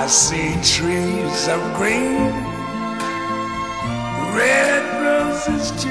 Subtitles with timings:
[0.00, 2.32] I see trees of green,
[4.34, 5.90] red roses too.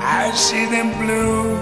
[0.00, 1.56] I see them bloom.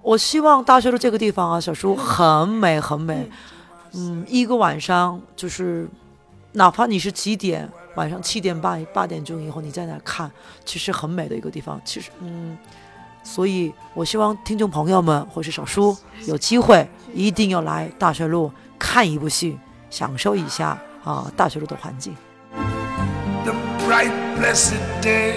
[0.00, 3.30] 我希望大学路这个地方啊，小叔很美很美。
[3.92, 5.86] 嗯，一个晚上就是，
[6.52, 10.30] 哪怕你是几点，晚上七点半、八点钟以后你在那看，
[10.64, 11.78] 其实很美的一个地方。
[11.84, 12.56] 其实，嗯，
[13.22, 18.50] 所以我希望听众朋友们或是小叔有机会一定要来大学路
[18.80, 19.58] 看一部戏，
[19.90, 22.16] 享受一下啊大学路的环境。
[23.44, 23.52] The
[23.86, 24.72] bright blessed
[25.02, 25.34] day.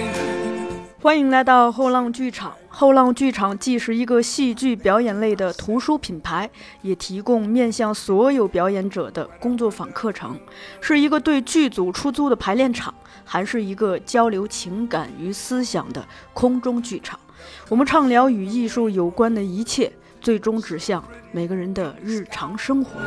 [1.00, 2.54] 欢迎来到后浪剧场。
[2.68, 10.40] 后浪剧场既是一个戏剧表演类的图书品牌，也提供面向所有表演者的工作坊课程，
[10.80, 12.92] 是一个对剧组出租的排练场，
[13.22, 17.20] 还是一个交流情感与思想的空中剧场。
[17.68, 19.92] 我们畅聊与艺术有关的一切，
[20.24, 22.98] 最终指向每个人的日常生活。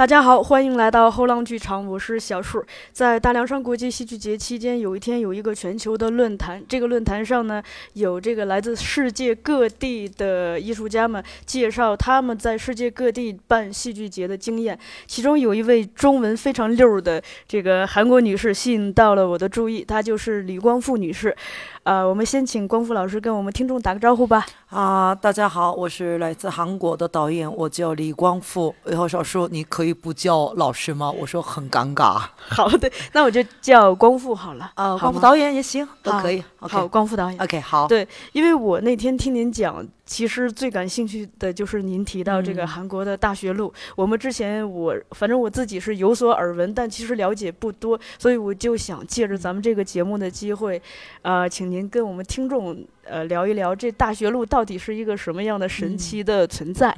[0.00, 2.64] 大家好，欢迎来到后浪剧场，我是小树。
[2.90, 7.62] 在大凉山国际戏剧节期间，有一天有一个全球的论坛，这个论坛上呢，
[7.92, 14.78] 有这个来自世界各地的艺术家们介绍他们在世界各地办戏剧节的经验。
[15.06, 21.36] 其中有一位中文非常溜的这个韩国女士吸引到了我的注意，她就是李光复女士。
[21.82, 24.44] 呃，我们先请光复老师跟我们听众打个招呼吧。
[24.68, 28.74] 啊，大家好，我是来自韩国的导演，我叫李光复。
[28.84, 31.10] 以后少叔，你可以不叫老师吗？
[31.10, 32.22] 我说很尴尬。
[32.36, 34.70] 好的，那我就叫光复好了。
[34.74, 36.44] 啊，光复导演也行，都好可以。
[36.58, 37.40] 好，光复导演。
[37.40, 37.88] OK，好。
[37.88, 43.72] 对，因为我那天听您讲，其实最感兴趣的就是您提到这个嗯韩国的大学路。
[43.94, 50.82] 我们之前我反正我自己是有所耳闻，但其实了解不多，所以我就想借着咱们这个节目的机会，
[51.22, 56.92] 呃，请您跟我们听众呃聊一聊这大学路到底是一个什么样的神奇的存在。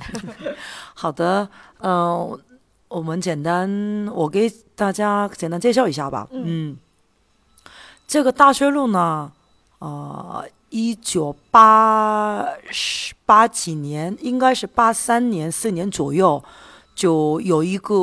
[0.97, 1.47] 好的，
[1.81, 2.41] 嗯、
[2.89, 6.27] 我们简单，我给大家简单介绍一下吧。
[6.33, 6.79] 嗯
[8.07, 9.31] 这个大学路呢，
[9.81, 12.49] 呃，一九八
[13.27, 16.43] 八几年，应该是八三年、四年左右，
[16.95, 17.95] 就有一个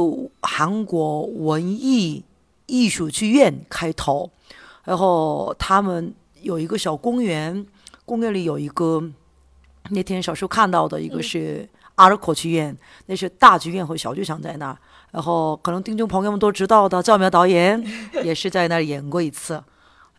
[0.44, 2.24] 韩国文艺
[2.68, 4.30] 艺术剧院开头，
[4.84, 6.13] 然后他们
[6.44, 7.66] 有一个小公园，
[8.06, 9.03] 公园里有一个
[9.90, 14.78] 那天小时候看到的一个是阿尔口剧院，那是大剧院和小剧场在那儿。
[15.09, 17.84] 然后可能听众朋友们都知道的赵苗导演
[18.24, 19.63] 也是在那儿演过一次。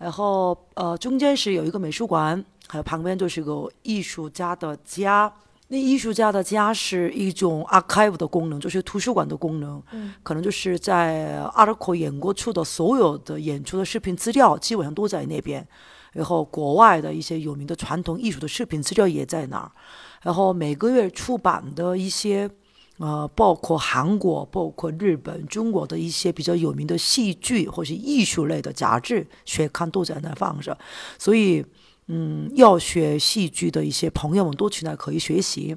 [0.00, 5.30] 然后呃，中间是有一个美术馆，还有旁边就是个艺术家的家。
[5.68, 9.80] 那艺术家的家是一种 archive 的功能，就是图书馆的功能。
[9.92, 15.64] 嗯，可能就是在阿尔口演过出的所有的演出的视频资料，基本上都在那边。
[16.12, 19.70] 然后国外的一些有名的传统艺术的视频资料也在那儿。
[20.22, 22.50] 然后每个月出版的一些，
[23.00, 30.78] 呃，包括韩国、包括日本、中国的一些比较有名的戏剧或是艺术类的杂志、学刊都在那放着。
[31.18, 31.64] 所以，
[32.06, 35.76] 嗯，要学戏剧的一些朋友们都去那可以学习。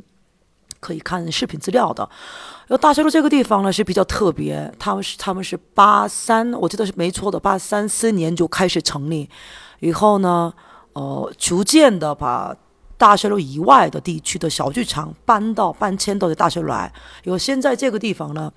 [0.79, 2.03] 可以看视频资料的，
[2.67, 9.29] 然后大学路这个地方呢是比较特别，他们是他们是八三，我记得是没错的，八三四年就开始成立，
[9.79, 10.53] 以后呢，
[10.91, 12.53] 呃，逐渐的把
[13.03, 16.89] 大学路以外的地区的小剧场搬到搬迁到这大学来。
[17.25, 18.49] 有现在这个地方呢，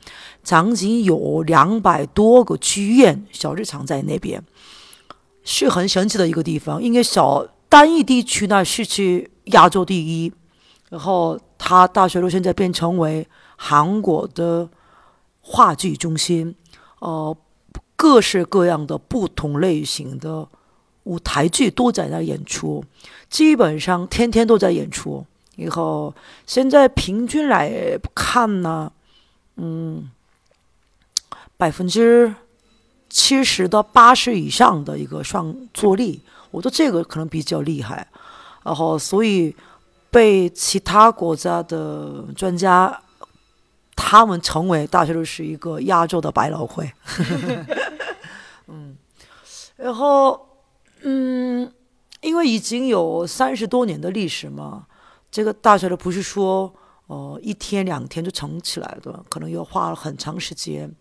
[0.44, 4.40] 将近有两百多个剧院小剧场在那边，
[5.42, 6.80] 是很神奇的一个地方。
[6.80, 10.32] 因为小单一地区呢是去亚洲第一，
[10.90, 14.68] 然后它大学路现在变成为韩国的
[15.40, 16.54] 话剧中心，
[17.00, 17.36] 呃，
[17.96, 20.46] 各式各样的不同类型的
[21.02, 22.84] 舞台剧都在那演出，
[23.28, 25.26] 基本上天天都在演出。
[25.56, 26.14] 以后
[26.47, 28.92] 现在平均来看呢，
[29.56, 30.10] 嗯，
[31.56, 32.34] 百分之
[33.09, 38.06] 七十到八十以上的一个创作力，我觉得这个可能比较厉害。
[38.62, 39.56] 然后所以
[40.10, 43.00] 被其他国家的专家，
[43.95, 46.92] 他们称为大学路是一个亚洲的百老汇。
[48.68, 48.97] 嗯，
[49.77, 50.47] 然后
[51.00, 51.72] 嗯，
[52.21, 54.86] 因为已经有三十多年的历史嘛，
[55.30, 56.72] 这个大学的不是说
[57.07, 60.92] 呃一天两天就成起来的，可能要花了很长时间。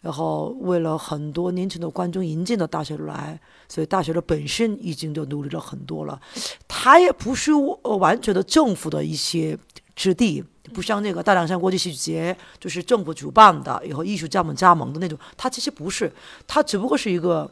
[0.00, 6.18] 然后为了很多年轻的观众引进到大学来，所以大学的本身已经就努力了很多了。
[6.66, 7.52] 它也不是
[7.82, 9.58] 呃完全的政府的一些
[9.94, 10.42] 之地，
[10.72, 15.18] 不像那个大凉山国际戏剧节，就是政府主办的，以后艺术家们加盟的那种。
[15.36, 16.10] 它其实不是，
[16.46, 17.50] 它只不过是一个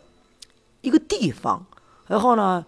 [0.80, 1.62] 一个地方。
[2.06, 2.64] 然后呢，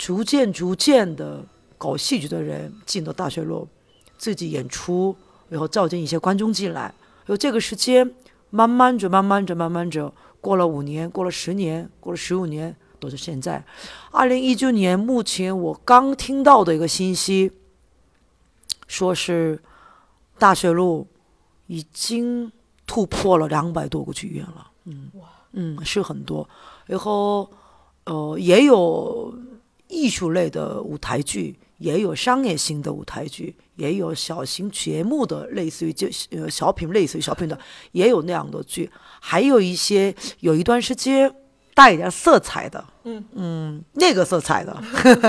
[0.00, 1.44] 逐渐逐渐的
[1.76, 3.68] 搞戏剧的人进到大学路，
[4.16, 5.14] 自己演出，
[5.50, 8.10] 然后召进一些观众进来，然后这个时间
[8.48, 10.10] 慢慢着、慢慢着、慢慢着，
[10.40, 13.62] 过了五年，过了十年，过了十五年，都是现在。
[14.10, 17.52] 二零一九年，目前我刚听到的一个信息，
[18.86, 19.62] 说是
[20.38, 21.06] 大学路
[21.66, 22.50] 已经
[22.86, 24.70] 突破了两百多个剧院了。
[24.86, 25.10] 嗯，
[25.52, 26.48] 嗯，是很多。
[26.86, 27.50] 然后，
[28.04, 29.34] 呃，也有
[29.90, 37.58] 艺术类的舞台剧，也有商业性的舞台剧，也有小型节目的，类似于就呃小品，类似于小品的，
[37.92, 38.88] 也有那样的剧。
[39.20, 41.30] 还有一些有一段时间
[41.74, 44.82] 带一点色彩的，嗯嗯，那个色彩的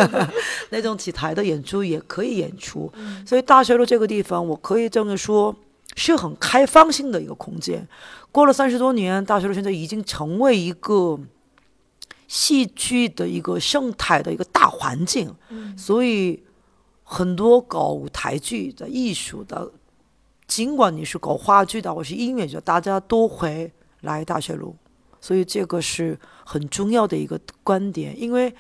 [0.69, 2.91] 那种体台的演出也可以演出。
[3.25, 5.55] 所以大学路这个地方，我可以这么说，
[5.95, 7.87] 是很开放性的一个空间。
[8.31, 11.19] 过了三十多年，大学路现在已经成为一个
[12.31, 15.35] 戏剧的一个生态的一个大环境，
[15.75, 16.41] 所以
[17.03, 19.69] 很多搞舞台剧的艺术的，
[20.47, 23.69] 尽管你是搞话剧的我是音乐剧，大家都会
[23.99, 24.73] 来大学路，
[25.19, 28.55] 所以这个是很重要的一个观点，因为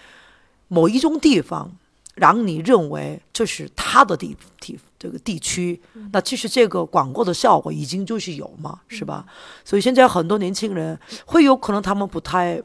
[0.67, 1.71] 某一种地方
[2.15, 5.81] 让你认为这是他的地地这个地区，
[6.11, 9.25] 那其实这个广告的效果已经就是有嘛，是吧？
[9.63, 12.61] 所以现在很多年轻人会有可能他们不太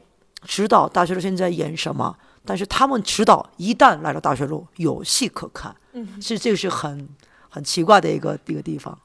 [0.47, 7.09] 知道大学路现在演什么，但是他们知道一旦来到大学路有戏可看，嗯，是这个是很
[7.49, 8.97] 很奇怪的一个一个地方。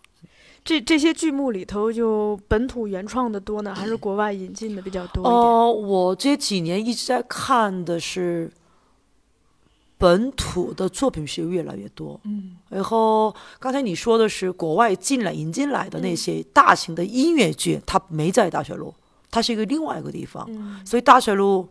[0.65, 5.27] 这这些剧目里头，就本土原创的多呢，还是国外引进的比较多？
[5.29, 8.49] 哦，我这几年一直在看的是
[9.99, 12.21] 本土的作品是越来越多。
[12.25, 18.95] 嗯然后刚才你说的是国外进来引进来的那些大型的音乐剧，它没在大学路，
[19.32, 20.81] 它是一个另外一个地方，嗯。
[20.87, 21.69] 所以大学路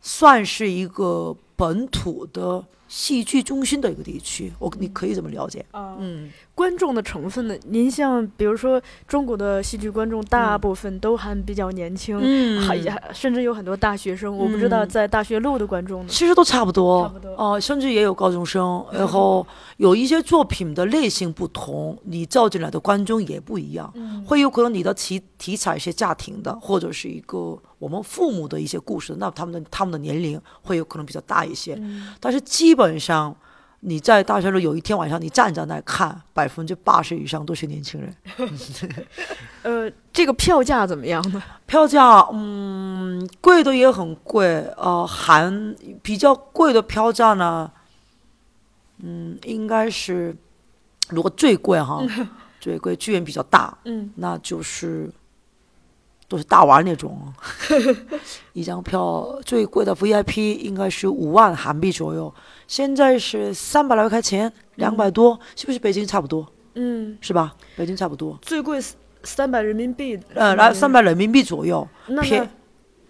[0.00, 4.50] 算是一个本土的戏剧中心的一个地区。
[4.60, 5.62] 我你可以这么了解。
[5.72, 7.54] 啊，嗯，观众的成分呢？
[7.66, 12.78] 您像比如说中国的戏剧观众，大部分都还比较年轻，嗯还
[13.12, 14.34] 甚至有很多大学生。
[14.34, 16.08] 我不知道嗯在大学路的观众呢。
[16.08, 19.46] 其实都差不多，差不多哦、甚至也有高中生，然后
[19.78, 33.34] 有一些作品的类型不同，你照进来的观众也不一样，嗯会有可能你的题题材是家庭的，或者是一个我们父母的一些故事，那他们的他们的年龄会有可能比较大一些，嗯但是基本上
[33.80, 38.12] 你在大学路有一天晚上你站在那看，百分之八十以上都是年轻人。
[39.62, 41.40] 呃，这个票价怎么样呢？
[41.66, 44.44] 票价，嗯，贵的也很贵，
[44.76, 47.70] 呃，含比较贵的票价呢，
[48.98, 50.36] 嗯，应该是
[51.10, 52.02] 如果最贵哈，
[52.58, 55.08] 最贵剧院比较大，嗯那就是
[56.28, 57.18] 都是大玩那种，
[58.52, 62.32] 一张票最贵的 VIP 应该是五万韩币左右，
[62.66, 66.46] 现在是三百来块钱，两百多，是不是北京差不多？
[66.74, 67.54] 嗯，是吧？
[67.76, 68.78] 北京差不多，最贵
[69.22, 70.20] 三百人民币。
[70.34, 72.48] 呃，来三百人民币左右，那那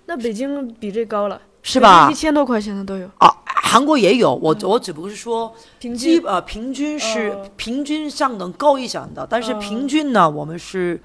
[0.07, 2.15] 那北京比这高了，是吧一？
[2.15, 6.23] 千多块钱的都有，啊，韩国也有，我我只不过是说平均。
[6.47, 10.99] 平均是、呃平均上能高一点的，但是呃平均呢，我们是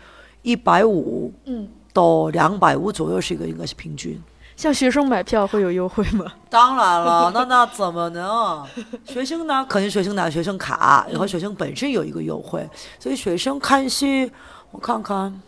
[0.43, 4.21] 一百五嗯，到两百五左右是一个应该是平均。
[4.55, 6.25] 像学生买票会有优惠吗？
[6.49, 8.63] 当然了， 那那怎么能？
[9.03, 12.69] 学生呢，肯定学生拿学生卡，然后学生本身有一个优惠，
[12.99, 14.31] 所以学生看戏，
[14.69, 15.41] 我看看，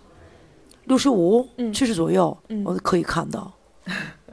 [0.86, 3.52] 六十五、嗯七十左右，嗯我可以看到。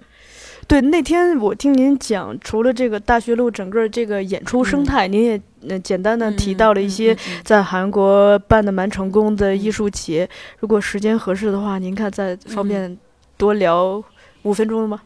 [0.72, 5.38] 对，那天我听您讲，除了这个大学路整个这个演出生态，您也
[5.68, 10.26] 呃简单的提到了一些嗯嗯嗯在韩国办的蛮成功的艺术节。
[10.60, 12.96] 如果时间合适的话，您看再方便
[13.36, 14.02] 多聊
[14.44, 15.02] 五分钟吗？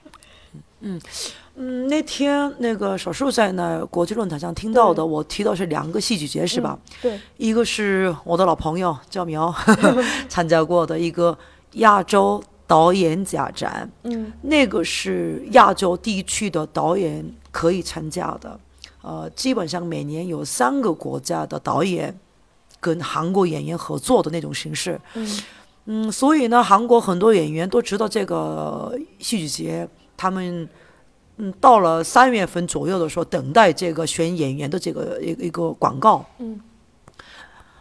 [0.80, 6.78] 嗯，那天那个少数在那国际论坛上听到的，我提到是两个戏剧节是吧？
[7.00, 9.50] 对，一个是我的老朋友赵苗
[10.28, 11.38] 参加过的一个
[11.76, 18.60] 亚洲导演甲展，嗯那个是亚洲地区的导演可以参加的。
[19.00, 22.14] 呃，基本上每年有三个国家的导演
[22.78, 25.00] 跟韩国演员合作的那种形式。
[25.14, 25.40] 嗯
[25.86, 30.68] 嗯，所以呢，韩国很多演员都知道这个戏剧节，他们
[31.38, 36.22] 嗯到了三月份左右的时候，等待这个选演员的这个一个一个广告。
[36.38, 36.60] 嗯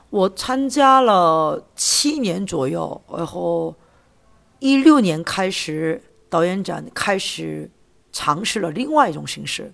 [0.09, 3.75] 我参加了七年左右，然后
[4.59, 7.69] 一六年开始导演展开始
[8.11, 9.71] 尝试了另外一种形式，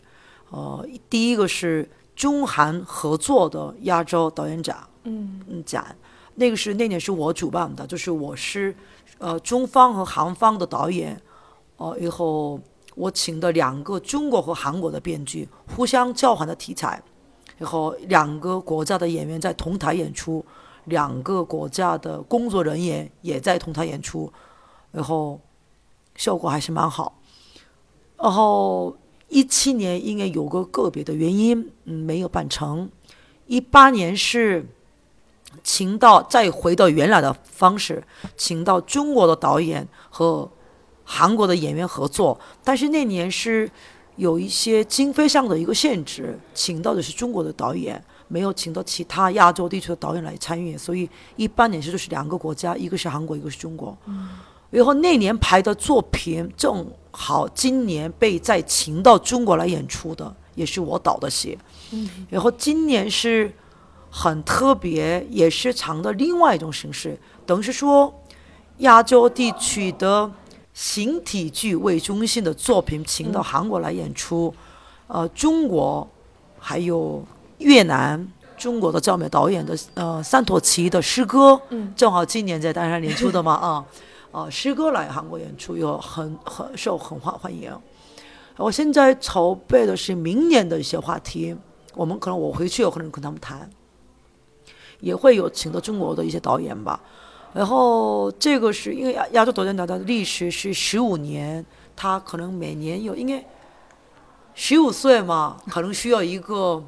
[0.49, 5.41] 呃，第一个是中韩合作的亚洲导演展，嗯。
[5.47, 5.95] 嗯展，
[6.35, 8.75] 那个是那年是我主办的，就是我是
[9.19, 11.19] 呃中方和韩方的导演，
[11.77, 12.59] 呃，以后
[12.95, 17.01] 我请的两个中国和韩国的编剧互相交换的题材，
[17.57, 20.45] 然后两个国家的演员在同台演出，
[20.85, 24.31] 两个国家的工作人员也在同台演出，
[24.93, 25.41] 然后
[26.15, 27.19] 效果还是蛮好。
[28.17, 28.95] 然后
[29.27, 32.89] 一七年因为有个个别的原因，嗯，没有办成。
[33.47, 34.65] 一八年是
[35.62, 38.01] 请到再回到原来的方式，
[38.38, 40.50] 请到中国的导演和
[41.03, 43.69] 韩国的演员合作，但是那年是
[44.15, 53.97] 有一些经费上的一个限制，请到的是中国的导演，没有请到其他亚洲地区的导演来参与，所以一八年是就是两个国家，一个是韩国，一个是中国。
[54.74, 61.56] 然后那年拍的作品正好今年被再请到中国来演出的，也是我导的戏。
[62.27, 63.53] 然后今年是
[64.10, 67.15] 很特别，也是尝的另外一种形式，
[67.46, 68.12] 等于是说
[68.80, 70.32] 亚洲地区的
[70.74, 74.51] 形体剧为中心的作品请到韩国来演出，
[75.06, 76.08] 呃，中国
[76.58, 77.24] 还有
[77.60, 78.27] 越南
[78.58, 81.62] 中国的赵美导演的呃三坨旗的诗歌，
[81.96, 83.86] 正好今年在丹山演出的嘛啊。
[84.33, 87.71] 啊，诗歌来韩国演出又很很受很欢欢迎。
[88.57, 91.55] 我现在筹备的是明年的一些话题，
[91.93, 93.69] 我们可能我回去有可能跟他们谈，
[94.99, 96.99] 也会有请到中国的一些导演吧。
[97.53, 101.63] 然后这个是因为亚亚洲导演奖的历史是十五年，
[101.95, 103.45] 他可能每年有，应该
[104.55, 106.83] 十五岁嘛，可能需要一个。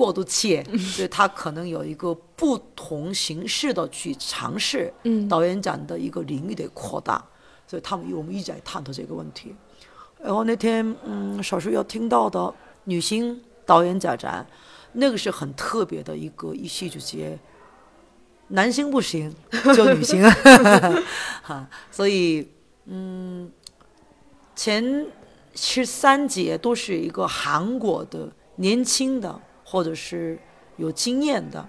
[0.00, 4.90] 过渡期，所以他可能有一个不同形式的去尝试
[5.28, 7.22] 导演展的一个领域的扩大，
[7.66, 9.54] 所以他们我们一直在探讨这个问题。
[10.22, 12.54] 然后那天，嗯，少数要听到的
[12.84, 14.46] 女星导演展展，
[14.92, 17.38] 那个是很特别的一个一戏剧节，
[18.48, 19.30] 男星不行，
[19.76, 20.22] 就女星，
[21.44, 22.48] 哈，所以，
[22.86, 23.52] 嗯，
[24.56, 25.06] 前
[25.54, 29.38] 十三节都是一个韩国的年轻的。
[29.70, 30.36] 或者是
[30.78, 31.64] 有经验的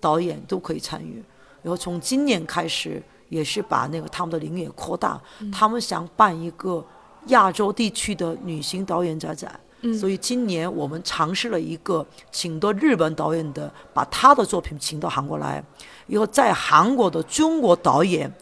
[0.00, 1.22] 导演都可以参与，
[1.62, 5.20] 然后从今年开始也是把那个他们的领域扩大，
[5.52, 6.82] 他们想办一个
[7.26, 9.60] 亚洲地区的女性导演展展，
[10.00, 15.62] 所以今年我们尝试了一个请到日本导演的，把他的作品请到韩国来，
[16.06, 18.32] 然后在韩国的中国导演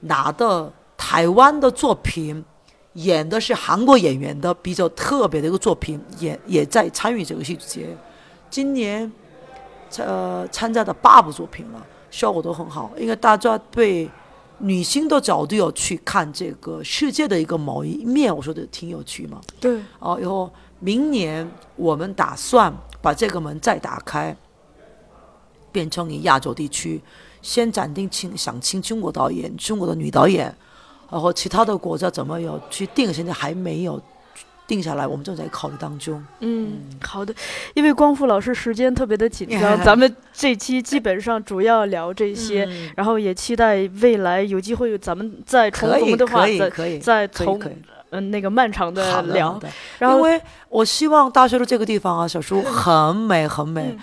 [0.00, 2.44] 拿的台湾的作品。
[2.94, 7.96] 演的是韩国演员的比较特别的一个作品，也也在参与这个戏剧节。
[8.48, 9.10] 今年，
[9.98, 12.92] 呃，参加的八部作品了，效果都很好。
[12.96, 14.08] 因为大家对
[14.58, 19.40] 女性的角度要去看这个世界的一个某一面，我说的挺有趣嘛。
[19.58, 19.80] 对。
[19.98, 20.48] 哦，以后
[20.78, 22.72] 明年我们打算
[23.02, 24.36] 把这个门再打开，
[25.72, 27.02] 变成以亚洲地区，
[27.42, 30.56] 先暂定请想请中国导演，中国的女导演。
[31.10, 33.12] 然后其他的国家怎么有去定？
[33.12, 34.00] 现在还没有
[34.66, 36.24] 定下来，我们正在考虑当中。
[36.40, 37.34] 嗯，好的。
[37.74, 47.60] 因为光复老师时间特别的紧张， 咱们这期基本上主要聊这些，然后也期待未来有机会咱们再重逢的话，再再从
[48.10, 49.60] 嗯那个漫长的聊。
[49.98, 53.96] 然后，因为我希望大学的这个地方啊，小叔 很美很美。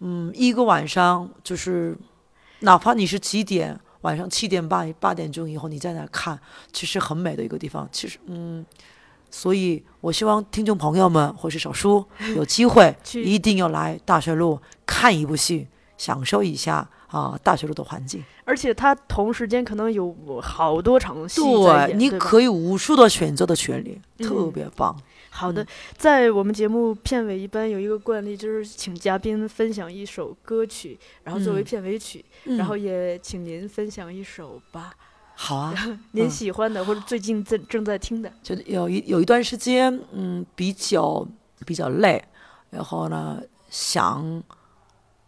[0.00, 1.96] 嗯，一个晚上就是
[2.60, 3.78] 哪怕你是几点。
[4.04, 6.38] 晚上七点半八点钟以后，你在那看，
[6.72, 7.88] 其实很美的一个地方。
[7.90, 8.64] 其实，嗯，
[9.30, 12.04] 所以我希望听众朋友们或是小叔
[12.36, 18.22] 有机会， 一定要来大学路看一部戏，享受一下啊大学路的环境。
[18.44, 24.94] 而且它同时间可能有好多场戏，对，你可以无数的选择的权利，特别棒。
[25.36, 34.94] 好的，在我们节目片尾一般有一个惯例，就是请嘉宾分享一首歌曲，然后作为片尾曲，然后也请您分享一首吧。
[35.34, 35.74] 好啊，
[36.12, 38.32] 您喜欢的或者最近正正在听的。
[38.44, 41.26] 就有一有一段时间，嗯，比较
[41.66, 42.24] 比较累，
[42.70, 44.40] 然后呢，想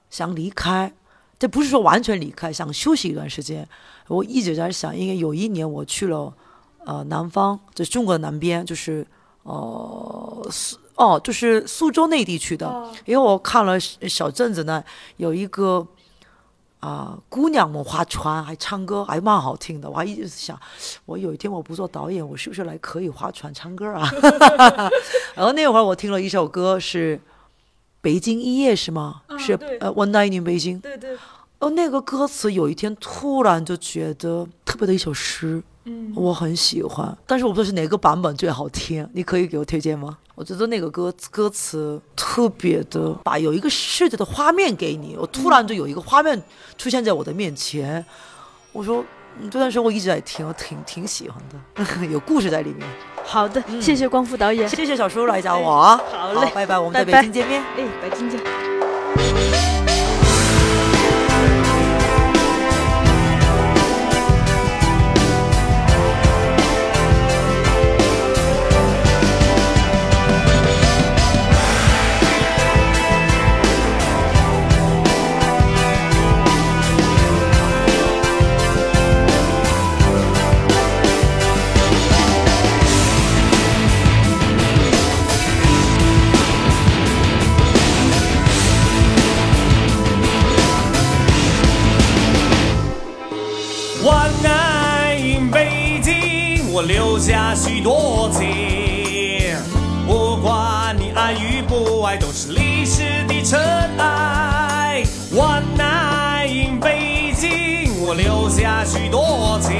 [0.08, 0.94] 想离开，
[1.36, 3.68] 这不是说完全离开，想休息一段时间。
[4.06, 6.32] 我一直在想，因为有一年我去了
[6.84, 9.04] 呃南方，就中国的南边，就是。
[9.46, 14.82] 哦，苏哦，就是苏州内地区的，因为我看了小镇子呢，
[15.18, 15.86] 有一个
[16.80, 19.88] 啊姑娘们划船，还唱歌，还蛮好听的。
[19.88, 20.58] 我还一直想，
[21.04, 24.10] 我有一天我不做导演，我是不是来可以划船唱歌啊？
[25.36, 27.16] 然后那会儿我听了一首歌，是
[28.00, 29.22] 《北京一夜》，是吗？
[29.38, 30.80] 是呃，One Night in Beijing。
[30.80, 31.16] 对对。
[31.60, 35.62] 哦，那个歌词有一天突然就觉得特别的一首诗。
[35.88, 40.18] 嗯，我很喜欢，但是我不知道是哪个版本最好听，你可以给我推荐吗？
[40.34, 46.42] 我觉得那个歌歌词特别的，把有一个世界的画面给你，我突然就有一个画面
[46.76, 48.04] 出现在我的面前，
[48.72, 49.02] 我说
[49.40, 52.86] 嗯这段时间我一直在听，我挺挺喜欢的， 有故事在里面。
[53.24, 54.68] 好的，谢谢光复导演。
[54.68, 57.62] 谢谢小叔来找我啊，好嘞拜拜，我们在北京见面。
[57.76, 59.75] 哎，北京见。
[100.92, 103.58] 你爱与不爱，都是历史的尘
[103.98, 105.02] 埃。
[105.32, 106.46] 我爱
[106.80, 109.74] 北京，我留下许多情。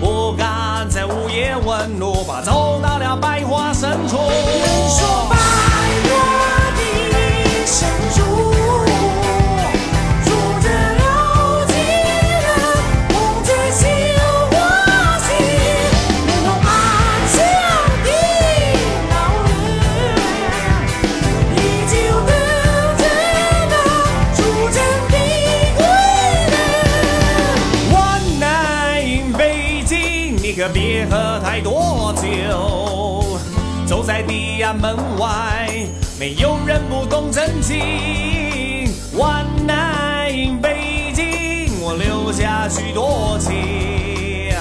[0.00, 4.16] 不敢在午夜问路，怕走到了百花深处。
[4.16, 5.36] 说百
[6.06, 6.80] 花的
[30.60, 33.38] 可别喝太多酒。
[33.86, 35.70] 走在地安门外，
[36.18, 38.92] 没有人不懂真情。
[39.14, 44.52] 我爱北京，我留下许多情。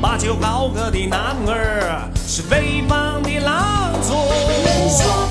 [0.00, 4.14] 把酒高歌的男儿是北方的狼族。
[4.88, 5.28] 说